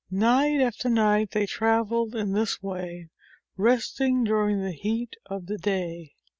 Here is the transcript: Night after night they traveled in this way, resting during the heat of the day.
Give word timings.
Night 0.09 0.59
after 0.59 0.89
night 0.89 1.29
they 1.29 1.45
traveled 1.45 2.15
in 2.15 2.33
this 2.33 2.59
way, 2.63 3.09
resting 3.55 4.23
during 4.23 4.59
the 4.59 4.71
heat 4.73 5.13
of 5.27 5.45
the 5.45 5.59
day. 5.59 6.15